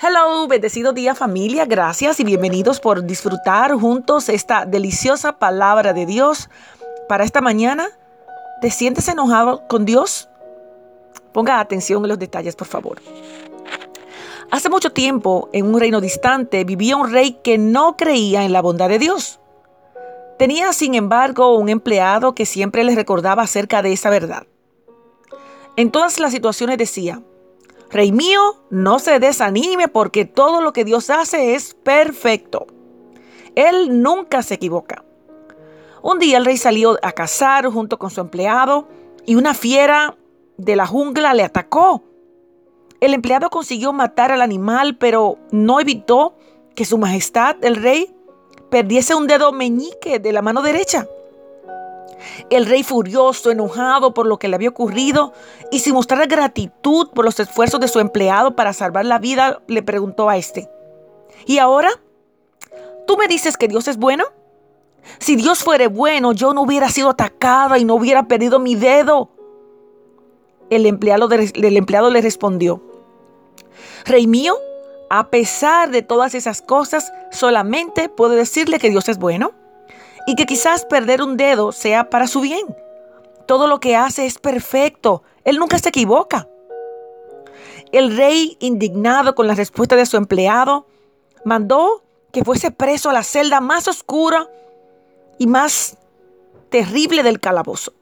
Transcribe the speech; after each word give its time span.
Hello, 0.00 0.46
bendecido 0.46 0.92
día 0.92 1.16
familia, 1.16 1.64
gracias 1.64 2.20
y 2.20 2.24
bienvenidos 2.24 2.78
por 2.78 3.02
disfrutar 3.02 3.72
juntos 3.72 4.28
esta 4.28 4.64
deliciosa 4.64 5.40
palabra 5.40 5.92
de 5.92 6.06
Dios 6.06 6.48
para 7.08 7.24
esta 7.24 7.40
mañana. 7.40 7.88
¿Te 8.60 8.70
sientes 8.70 9.08
enojado 9.08 9.66
con 9.66 9.84
Dios? 9.84 10.28
Ponga 11.32 11.58
atención 11.58 12.04
en 12.04 12.10
los 12.10 12.18
detalles, 12.20 12.54
por 12.54 12.68
favor. 12.68 13.02
Hace 14.52 14.68
mucho 14.68 14.92
tiempo, 14.92 15.48
en 15.52 15.66
un 15.66 15.80
reino 15.80 16.00
distante, 16.00 16.62
vivía 16.62 16.96
un 16.96 17.10
rey 17.10 17.32
que 17.42 17.58
no 17.58 17.96
creía 17.96 18.44
en 18.44 18.52
la 18.52 18.62
bondad 18.62 18.88
de 18.88 19.00
Dios. 19.00 19.40
Tenía, 20.38 20.72
sin 20.74 20.94
embargo, 20.94 21.56
un 21.56 21.68
empleado 21.68 22.36
que 22.36 22.46
siempre 22.46 22.84
le 22.84 22.94
recordaba 22.94 23.42
acerca 23.42 23.82
de 23.82 23.94
esa 23.94 24.10
verdad. 24.10 24.46
En 25.74 25.90
todas 25.90 26.20
las 26.20 26.30
situaciones 26.30 26.78
decía, 26.78 27.20
Rey 27.90 28.12
mío, 28.12 28.56
no 28.70 28.98
se 28.98 29.18
desanime 29.18 29.88
porque 29.88 30.24
todo 30.24 30.60
lo 30.60 30.72
que 30.72 30.84
Dios 30.84 31.08
hace 31.10 31.54
es 31.54 31.74
perfecto. 31.74 32.66
Él 33.54 34.02
nunca 34.02 34.42
se 34.42 34.54
equivoca. 34.54 35.04
Un 36.02 36.18
día 36.18 36.36
el 36.36 36.44
rey 36.44 36.56
salió 36.56 36.98
a 37.02 37.12
cazar 37.12 37.66
junto 37.66 37.98
con 37.98 38.10
su 38.10 38.20
empleado 38.20 38.88
y 39.26 39.34
una 39.34 39.54
fiera 39.54 40.16
de 40.56 40.76
la 40.76 40.86
jungla 40.86 41.34
le 41.34 41.42
atacó. 41.42 42.02
El 43.00 43.14
empleado 43.14 43.48
consiguió 43.48 43.92
matar 43.92 44.32
al 44.32 44.42
animal, 44.42 44.96
pero 44.98 45.38
no 45.50 45.80
evitó 45.80 46.34
que 46.74 46.84
su 46.84 46.98
majestad, 46.98 47.56
el 47.62 47.76
rey, 47.76 48.14
perdiese 48.70 49.14
un 49.14 49.26
dedo 49.26 49.52
meñique 49.52 50.18
de 50.18 50.32
la 50.32 50.42
mano 50.42 50.62
derecha. 50.62 51.06
El 52.50 52.66
rey 52.66 52.82
furioso, 52.82 53.50
enojado 53.50 54.14
por 54.14 54.26
lo 54.26 54.38
que 54.38 54.48
le 54.48 54.56
había 54.56 54.68
ocurrido 54.68 55.32
y 55.70 55.80
sin 55.80 55.94
mostrar 55.94 56.26
gratitud 56.26 57.10
por 57.10 57.24
los 57.24 57.38
esfuerzos 57.40 57.80
de 57.80 57.88
su 57.88 58.00
empleado 58.00 58.56
para 58.56 58.72
salvar 58.72 59.04
la 59.04 59.18
vida, 59.18 59.62
le 59.66 59.82
preguntó 59.82 60.28
a 60.28 60.36
este, 60.36 60.70
¿y 61.46 61.58
ahora? 61.58 61.90
¿Tú 63.06 63.16
me 63.16 63.28
dices 63.28 63.56
que 63.56 63.68
Dios 63.68 63.88
es 63.88 63.96
bueno? 63.96 64.24
Si 65.18 65.36
Dios 65.36 65.60
fuere 65.64 65.86
bueno, 65.86 66.32
yo 66.32 66.52
no 66.52 66.62
hubiera 66.62 66.88
sido 66.90 67.10
atacada 67.10 67.78
y 67.78 67.84
no 67.84 67.94
hubiera 67.94 68.24
perdido 68.24 68.58
mi 68.58 68.74
dedo. 68.74 69.30
El 70.70 70.84
empleado, 70.84 71.28
el 71.30 71.76
empleado 71.76 72.10
le 72.10 72.20
respondió, 72.20 72.82
Rey 74.04 74.26
mío, 74.26 74.56
a 75.08 75.28
pesar 75.28 75.90
de 75.90 76.02
todas 76.02 76.34
esas 76.34 76.60
cosas, 76.60 77.10
solamente 77.32 78.10
puedo 78.10 78.32
decirle 78.32 78.78
que 78.78 78.90
Dios 78.90 79.08
es 79.08 79.18
bueno 79.18 79.52
y 80.28 80.34
que 80.34 80.44
quizás 80.44 80.84
perder 80.84 81.22
un 81.22 81.38
dedo 81.38 81.72
sea 81.72 82.10
para 82.10 82.26
su 82.26 82.42
bien. 82.42 82.76
Todo 83.46 83.66
lo 83.66 83.80
que 83.80 83.96
hace 83.96 84.26
es 84.26 84.36
perfecto. 84.36 85.22
Él 85.42 85.56
nunca 85.56 85.78
se 85.78 85.88
equivoca. 85.88 86.46
El 87.92 88.14
rey, 88.14 88.58
indignado 88.60 89.34
con 89.34 89.46
la 89.46 89.54
respuesta 89.54 89.96
de 89.96 90.04
su 90.04 90.18
empleado, 90.18 90.86
mandó 91.46 92.04
que 92.30 92.44
fuese 92.44 92.70
preso 92.70 93.08
a 93.08 93.14
la 93.14 93.22
celda 93.22 93.62
más 93.62 93.88
oscura 93.88 94.50
y 95.38 95.46
más 95.46 95.96
terrible 96.68 97.22
del 97.22 97.40
calabozo. 97.40 97.94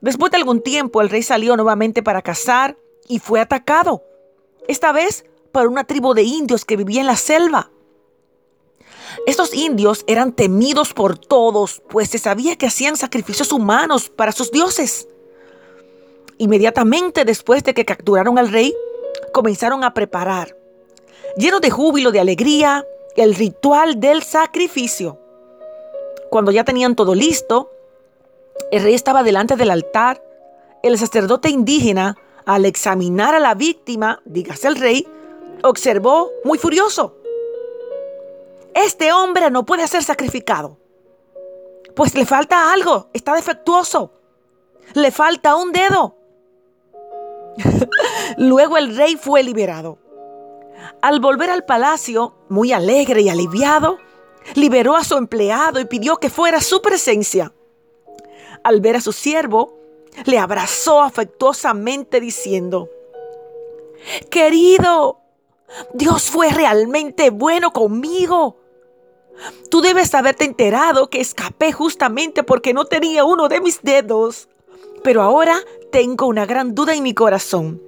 Después 0.00 0.32
de 0.32 0.38
algún 0.38 0.62
tiempo, 0.62 1.00
el 1.00 1.10
rey 1.10 1.22
salió 1.22 1.54
nuevamente 1.54 2.02
para 2.02 2.22
cazar 2.22 2.76
y 3.06 3.20
fue 3.20 3.38
atacado, 3.38 4.02
esta 4.66 4.90
vez 4.90 5.24
por 5.52 5.68
una 5.68 5.84
tribu 5.84 6.12
de 6.12 6.22
indios 6.22 6.64
que 6.64 6.76
vivía 6.76 7.02
en 7.02 7.06
la 7.06 7.14
selva. 7.14 7.70
Estos 9.26 9.54
indios 9.54 10.04
eran 10.06 10.32
temidos 10.32 10.92
por 10.92 11.18
todos, 11.18 11.82
pues 11.88 12.10
se 12.10 12.18
sabía 12.18 12.56
que 12.56 12.66
hacían 12.66 12.96
sacrificios 12.96 13.52
humanos 13.52 14.10
para 14.10 14.32
sus 14.32 14.50
dioses. 14.50 15.08
Inmediatamente 16.38 17.24
después 17.24 17.62
de 17.64 17.74
que 17.74 17.84
capturaron 17.84 18.38
al 18.38 18.50
rey, 18.50 18.74
comenzaron 19.32 19.84
a 19.84 19.94
preparar, 19.94 20.56
llenos 21.36 21.60
de 21.60 21.70
júbilo, 21.70 22.10
de 22.10 22.20
alegría, 22.20 22.84
el 23.16 23.34
ritual 23.34 24.00
del 24.00 24.22
sacrificio. 24.22 25.18
Cuando 26.30 26.50
ya 26.50 26.64
tenían 26.64 26.96
todo 26.96 27.14
listo, 27.14 27.70
el 28.70 28.82
rey 28.82 28.94
estaba 28.94 29.22
delante 29.22 29.56
del 29.56 29.70
altar. 29.70 30.22
El 30.82 30.98
sacerdote 30.98 31.48
indígena, 31.48 32.16
al 32.44 32.66
examinar 32.66 33.34
a 33.34 33.40
la 33.40 33.54
víctima, 33.54 34.20
dígase 34.24 34.68
el 34.68 34.76
rey, 34.76 35.06
observó 35.62 36.30
muy 36.44 36.58
furioso 36.58 37.16
este 38.84 39.12
hombre 39.12 39.50
no 39.50 39.64
puede 39.64 39.86
ser 39.88 40.02
sacrificado. 40.02 40.78
Pues 41.94 42.14
le 42.14 42.26
falta 42.26 42.72
algo, 42.72 43.08
está 43.12 43.34
defectuoso. 43.34 44.12
Le 44.94 45.10
falta 45.10 45.56
un 45.56 45.72
dedo. 45.72 46.16
Luego 48.36 48.76
el 48.76 48.96
rey 48.96 49.16
fue 49.16 49.42
liberado. 49.42 49.98
Al 51.00 51.20
volver 51.20 51.50
al 51.50 51.64
palacio, 51.64 52.34
muy 52.48 52.72
alegre 52.72 53.22
y 53.22 53.28
aliviado, 53.28 53.98
liberó 54.54 54.96
a 54.96 55.04
su 55.04 55.16
empleado 55.16 55.80
y 55.80 55.86
pidió 55.86 56.16
que 56.16 56.30
fuera 56.30 56.60
su 56.60 56.82
presencia. 56.82 57.52
Al 58.62 58.80
ver 58.80 58.96
a 58.96 59.00
su 59.00 59.12
siervo, 59.12 59.78
le 60.24 60.38
abrazó 60.38 61.02
afectuosamente 61.02 62.20
diciendo, 62.20 62.88
Querido, 64.30 65.20
Dios 65.92 66.30
fue 66.30 66.50
realmente 66.50 67.30
bueno 67.30 67.72
conmigo. 67.72 68.56
Tú 69.70 69.80
debes 69.80 70.14
haberte 70.14 70.44
enterado 70.44 71.10
que 71.10 71.20
escapé 71.20 71.72
justamente 71.72 72.42
porque 72.42 72.72
no 72.72 72.84
tenía 72.84 73.24
uno 73.24 73.48
de 73.48 73.60
mis 73.60 73.82
dedos. 73.82 74.48
Pero 75.02 75.22
ahora 75.22 75.58
tengo 75.90 76.26
una 76.26 76.46
gran 76.46 76.74
duda 76.74 76.94
en 76.94 77.02
mi 77.02 77.14
corazón. 77.14 77.82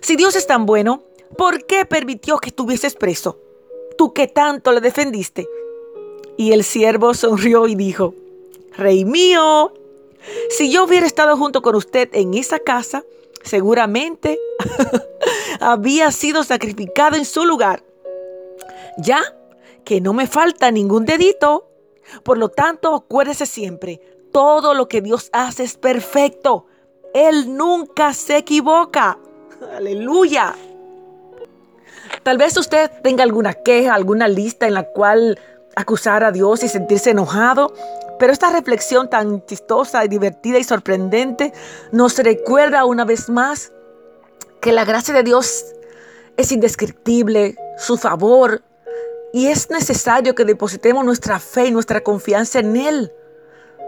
Si 0.00 0.16
Dios 0.16 0.34
es 0.34 0.46
tan 0.46 0.66
bueno, 0.66 1.04
¿por 1.36 1.64
qué 1.66 1.84
permitió 1.84 2.38
que 2.38 2.48
estuvieses 2.48 2.94
preso? 2.94 3.38
Tú 3.96 4.12
que 4.12 4.26
tanto 4.26 4.72
le 4.72 4.80
defendiste. 4.80 5.46
Y 6.36 6.52
el 6.52 6.64
siervo 6.64 7.14
sonrió 7.14 7.68
y 7.68 7.74
dijo, 7.74 8.14
Rey 8.76 9.04
mío, 9.04 9.72
si 10.50 10.70
yo 10.70 10.84
hubiera 10.84 11.06
estado 11.06 11.36
junto 11.36 11.62
con 11.62 11.74
usted 11.74 12.08
en 12.12 12.34
esa 12.34 12.58
casa, 12.58 13.04
seguramente 13.44 14.38
había 15.60 16.10
sido 16.10 16.42
sacrificado 16.42 17.16
en 17.16 17.24
su 17.24 17.44
lugar. 17.44 17.84
Ya 18.98 19.22
que 19.84 20.00
no 20.00 20.12
me 20.12 20.26
falta 20.26 20.70
ningún 20.70 21.04
dedito. 21.04 21.68
Por 22.24 22.38
lo 22.38 22.48
tanto, 22.48 22.94
acuérdese 22.94 23.46
siempre, 23.46 24.00
todo 24.32 24.74
lo 24.74 24.88
que 24.88 25.00
Dios 25.00 25.28
hace 25.32 25.64
es 25.64 25.76
perfecto. 25.76 26.66
Él 27.14 27.56
nunca 27.56 28.14
se 28.14 28.38
equivoca. 28.38 29.18
Aleluya. 29.76 30.54
Tal 32.22 32.38
vez 32.38 32.56
usted 32.56 32.90
tenga 33.02 33.24
alguna 33.24 33.54
queja, 33.54 33.94
alguna 33.94 34.28
lista 34.28 34.66
en 34.66 34.74
la 34.74 34.84
cual 34.84 35.38
acusar 35.76 36.24
a 36.24 36.32
Dios 36.32 36.62
y 36.62 36.68
sentirse 36.68 37.10
enojado, 37.10 37.72
pero 38.18 38.32
esta 38.32 38.50
reflexión 38.50 39.08
tan 39.08 39.44
chistosa 39.46 40.02
divertida 40.02 40.58
y 40.58 40.64
sorprendente 40.64 41.52
nos 41.90 42.18
recuerda 42.18 42.84
una 42.84 43.04
vez 43.04 43.28
más 43.28 43.72
que 44.60 44.72
la 44.72 44.84
gracia 44.84 45.14
de 45.14 45.22
Dios 45.22 45.64
es 46.36 46.52
indescriptible, 46.52 47.56
su 47.78 47.96
favor, 47.96 48.62
y 49.32 49.46
es 49.46 49.70
necesario 49.70 50.34
que 50.34 50.44
depositemos 50.44 51.04
nuestra 51.04 51.38
fe 51.38 51.66
y 51.66 51.70
nuestra 51.70 52.02
confianza 52.02 52.58
en 52.58 52.76
Él. 52.76 53.12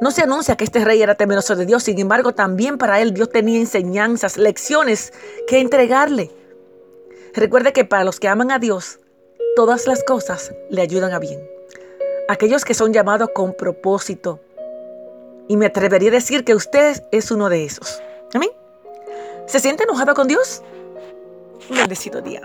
No 0.00 0.10
se 0.10 0.22
anuncia 0.22 0.56
que 0.56 0.64
este 0.64 0.82
rey 0.84 1.02
era 1.02 1.14
temeroso 1.14 1.56
de 1.56 1.66
Dios, 1.66 1.82
sin 1.82 1.98
embargo 1.98 2.32
también 2.32 2.78
para 2.78 3.00
él 3.00 3.12
Dios 3.12 3.28
tenía 3.28 3.58
enseñanzas, 3.58 4.38
lecciones 4.38 5.12
que 5.46 5.60
entregarle. 5.60 6.30
Recuerde 7.34 7.74
que 7.74 7.84
para 7.84 8.04
los 8.04 8.18
que 8.18 8.28
aman 8.28 8.50
a 8.50 8.58
Dios, 8.58 8.98
todas 9.56 9.86
las 9.86 10.02
cosas 10.02 10.54
le 10.70 10.80
ayudan 10.80 11.12
a 11.12 11.18
bien. 11.18 11.46
Aquellos 12.28 12.64
que 12.64 12.72
son 12.72 12.94
llamados 12.94 13.30
con 13.34 13.52
propósito. 13.52 14.40
Y 15.48 15.58
me 15.58 15.66
atrevería 15.66 16.08
a 16.08 16.12
decir 16.12 16.44
que 16.44 16.54
usted 16.54 17.04
es 17.12 17.30
uno 17.30 17.50
de 17.50 17.64
esos. 17.64 18.02
Amén. 18.32 18.50
¿Se 19.46 19.60
siente 19.60 19.84
enojado 19.84 20.14
con 20.14 20.28
Dios? 20.28 20.62
Un 21.68 21.76
bendecido 21.76 22.22
día. 22.22 22.40